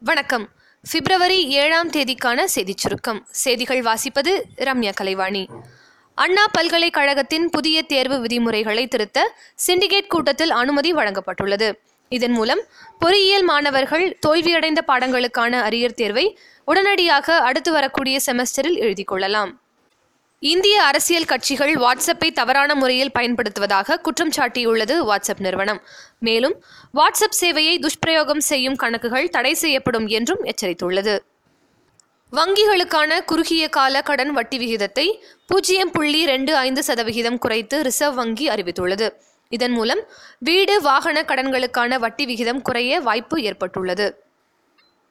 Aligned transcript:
வணக்கம். 0.00 0.48
பிப்ரவரி 0.92 1.48
ஏழாம் 1.48 1.90
தேதிக்கான 1.90 2.44
செய்திச் 2.44 2.76
சுருக்கம். 2.76 3.26
செய்திகள் 3.30 3.80
வாசிப்பது 3.80 4.42
ரம்யா 4.56 4.92
கலைவாணி. 4.94 5.48
அண்ணா 6.14 6.46
பல்கலைக்கழகத்தின் 6.52 7.50
புதிய 7.50 7.82
தேர்வு 7.82 8.20
விதிமுறைகளை 8.20 8.86
திருத்த 8.86 9.34
சிண்டிகேட் 9.66 10.06
கூட்டத்தில் 10.06 10.50
அனுமதி 10.50 10.92
வழங்கப்பட்டுள்ளது. 10.92 11.72
இதன் 12.08 12.32
மூலம் 12.32 12.60
பொறியியல் 12.98 13.42
மாணவர்கள் 13.42 14.18
தோல்வியடைந்த 14.26 14.78
பாடங்களுக்கான 14.86 15.60
அரியர் 15.60 15.94
தேர்வை 15.94 16.38
உடனடியாக 16.64 17.38
அடுத்து 17.38 17.72
வரக்கூடிய 17.72 18.18
செமஸ்டரில் 18.26 18.78
எழுதிக்கொள்ளலாம் 18.78 19.04
கொள்ளலாம். 19.04 19.60
இந்திய 20.40 20.82
அரசியல் 20.82 21.24
கட்சிகள் 21.24 21.74
வாட்ஸ்அப்பை 21.74 22.30
தவறான 22.30 22.74
முறையில் 22.74 23.12
பயன்படுத்துவதாக 23.18 23.96
குற்றம் 23.96 24.32
சாட்டியுள்ளது 24.36 24.94
வாட்ஸ்அப் 25.10 25.38
நிறுவனம். 25.38 25.82
மேலும் 26.18 26.62
வாட்ஸ்அப் 26.94 27.38
சேவையை 27.40 27.78
துஷ்பிரயோகம் 27.78 28.40
செய்யும் 28.40 28.76
கணக்குகள் 28.76 29.28
தடை 29.28 29.54
செய்யப்படும் 29.54 30.06
என்றும் 30.06 30.44
எச்சரித்துள்ளது. 30.44 31.18
வங்கிகளுக்கான 32.32 33.24
குறுகிய 33.24 33.68
கால 33.68 34.02
கடன் 34.02 34.32
வட்டி 34.32 34.58
விகிதத்தை 34.58 35.24
பூஜ்ஜியம் 35.46 35.90
புள்ளி 35.90 36.26
ரெண்டு 36.26 36.56
ஐந்து 36.56 36.82
சதவிகிதம் 36.82 37.38
குறைத்து 37.38 37.82
ரிசர்வ் 37.82 38.14
வங்கி 38.14 38.48
அறிவித்துள்ளது. 38.48 39.08
இதன் 39.48 39.72
மூலம் 39.72 40.00
வீடு 40.38 40.80
வாகன 40.80 41.22
கடன்களுக்கான 41.22 41.98
வட்டி 41.98 42.26
விகிதம் 42.26 42.62
குறைய 42.62 43.00
வாய்ப்பு 43.00 43.42
ஏற்பட்டுள்ளது. 43.42 44.24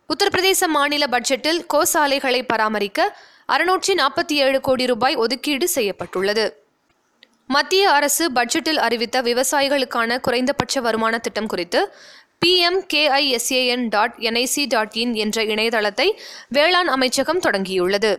உத்தரப்பிரதேச 0.09 0.67
மாநில 0.67 1.05
பட்ஜெட்டில் 1.11 1.65
கோசாலைகளை 1.73 2.41
பராமரிக்க 2.47 3.17
அறுநூற்றி 3.49 3.93
நாற்பத்தி 3.93 4.35
ஏழு 4.43 4.59
கோடி 4.61 4.85
ரூபாய் 4.85 5.15
ஒதுக்கீடு 5.15 5.67
செய்யப்பட்டுள்ளது. 5.67 6.45
மத்திய 7.47 7.89
அரசு 7.89 8.25
பட்ஜெட்டில் 8.31 8.79
அறிவித்த 8.85 9.17
விவசாயிகளுக்கான 9.21 10.19
குறைந்தபட்ச 10.19 10.81
வருமான 10.81 11.17
திட்டம் 11.17 11.47
குறித்து 11.47 11.81
pmkisan 12.45 13.85
dot 13.89 14.15
nic 14.19 14.63
dot 14.67 14.95
in 15.03 15.13
என்ற 15.23 15.43
இணையதளத்தை 15.43 16.07
வேளாண் 16.49 16.89
அமைச்சகம் 16.95 17.39
தொடங்கியுள்ளது. 17.39 18.11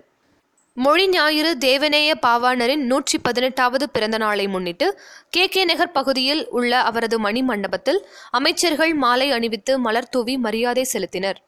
மொழி 0.77 1.09
ஞாயிறு 1.09 1.51
தேவநேய 1.59 2.13
பாவாணரின் 2.27 2.85
நூற்றி 2.91 3.19
பதினெட்டாவது 3.19 3.85
பிறந்த 3.91 4.17
நாளை 4.19 4.47
முன்னிட்டு 4.55 4.87
கே 5.31 5.45
கே 5.49 5.65
நகர் 5.65 5.95
பகுதியில் 5.99 6.43
உள்ள 6.49 6.73
அவரது 6.81 7.19
மணி 7.19 7.43
மண்டபத்தில் 7.43 8.01
அமைச்சர்கள் 8.31 8.95
மாலை 8.95 9.29
அணிவித்து 9.31 9.75
மலர் 9.79 10.09
தூவி 10.09 10.37
மரியாதை 10.39 10.87
செலுத்தினர். 10.93 11.41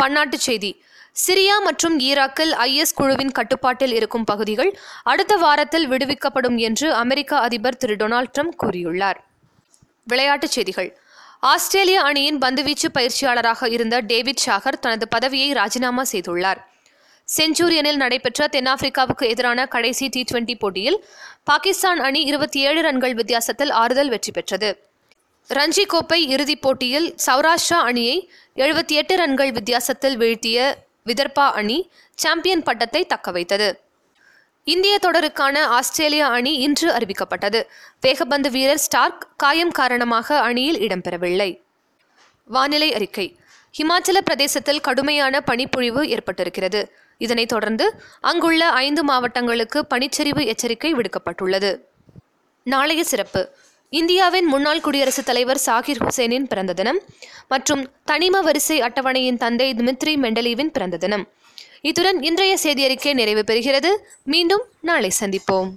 பன்னாட்டுச் 0.00 0.46
செய்தி. 0.48 0.82
சிரியா 1.26 1.54
மற்றும் 1.64 1.98
ஈராக்கில் 1.98 2.52
ஐஎஸ் 2.66 2.94
குழுவின் 2.94 3.32
கட்டுப்பாட்டில் 3.32 3.92
இருக்கும் 3.92 4.24
பகுதிகள் 4.24 4.78
அடுத்த 5.02 5.36
வாரத்தில் 5.36 5.90
விடுவிக்கப்படும் 5.90 6.56
என்று 6.56 6.94
அமெரிக்க 6.94 7.38
அதிபர் 7.38 7.76
திரு 7.76 7.96
டொனால்ட் 7.96 8.32
ட்ரம்ப் 8.38 8.56
கூறியுள்ளார். 8.62 9.18
விளையாட்டுச் 10.04 10.50
செய்திகள். 10.50 10.98
ஆஸ்திரேலிய 11.40 12.00
அணியின் 12.02 12.38
பந்துவீச்சு 12.38 12.88
பயிற்சியாளராக 12.92 13.68
இருந்த 13.68 14.00
டேவிட் 14.00 14.42
ஷாகர் 14.46 14.80
தனது 14.80 15.08
பதவியை 15.08 15.52
ராஜினாமா 15.52 16.02
செய்துள்ளார். 16.12 16.60
செஞ்சூரியனில் 17.36 17.96
நடைபெற்ற 17.96 18.48
தென்னாப்பிரிக்காவுக்கு 18.52 19.28
எதிரான 19.28 19.66
கடைசி 19.66 20.08
டி 20.08 20.24
டுவெண்டி 20.32 20.58
போட்டியில் 20.58 21.04
பாகிஸ்தான் 21.44 22.00
அணி 22.00 22.22
இருபத்தி 22.22 22.60
ஏழு 22.60 22.82
ரன்கள் 22.82 23.14
வித்தியாசத்தில் 23.14 23.70
ஆறுதல் 23.70 24.08
வெற்றி 24.08 24.32
பெற்றது. 24.32 24.89
ரஞ்சி 25.48 25.86
கோப்பை 25.86 26.28
இறுதிப் 26.28 26.62
போட்டியில் 26.62 27.14
சௌராஷ்டிரா 27.26 27.72
அணியை 27.72 28.30
எழுபத்தி 28.56 28.86
எட்டு 28.86 29.16
ரன்கள் 29.16 29.52
வித்தியாசத்தில் 29.52 30.16
வீழ்த்திய 30.16 30.76
விதர்பா 31.06 31.50
அணி 31.50 31.90
சாம்பியன் 32.14 32.62
பட்டத்தை 32.62 33.06
தக்கவைத்தது 33.06 33.72
இந்திய 34.64 34.98
தொடருக்கான 35.02 35.58
ஆஸ்திரேலியா 35.58 36.28
அணி 36.28 36.52
இன்று 36.54 36.92
அறிவிக்கப்பட்டது. 36.92 37.62
வேகப்பந்து 38.06 38.50
வீரர் 38.50 38.78
ஸ்டார்க் 38.78 39.28
காயம் 39.36 39.70
காரணமாக 39.70 40.40
அணியில் 40.40 40.78
இடம்பெறவில்லை. 40.78 41.62
வானிலை 42.44 42.94
அறிக்கை. 42.94 43.36
ஹிமாச்சல 43.78 44.18
பிரதேசத்தில் 44.18 44.80
கடுமையான 44.80 45.40
பனிப்பொழிவு 45.40 46.02
ஏற்பட்டிருக்கிறது. 46.04 46.90
இதனைத் 47.18 47.48
தொடர்ந்து 47.48 48.02
அங்குள்ள 48.20 48.68
ஐந்து 48.68 49.04
மாவட்டங்களுக்கு 49.04 49.86
பனிச்சரிவு 49.90 50.46
எச்சரிக்கை 50.46 50.94
விடுக்கப்பட்டுள்ளது. 50.94 51.80
நாளைய 52.62 53.04
சிறப்பு. 53.04 53.56
இந்தியாவின் 53.92 54.46
முன்னாள் 54.46 54.80
குடியரசுத் 54.80 55.26
தலைவர் 55.26 55.60
சாகிர் 55.66 56.00
ஹுசேனின் 56.00 56.44
பிறந்த 56.44 56.72
தினம் 56.72 57.00
மற்றும் 57.48 57.90
தனிம 58.04 58.40
வரிசை 58.40 58.80
அட்டவணையின் 58.80 59.36
தந்தை 59.36 59.74
திமித்ரி 59.74 60.12
மெண்டலீவின் 60.24 60.70
பிறந்த 60.72 60.96
தினம். 60.96 61.28
இத்துடன் 61.80 62.22
இன்றைய 62.22 62.58
செய்தியறிக்கை 62.62 63.14
நிறைவு 63.14 63.44
பெறுகிறது. 63.46 63.90
மீண்டும் 64.24 64.62
நாளை 64.80 65.10
சந்திப்போம். 65.20 65.70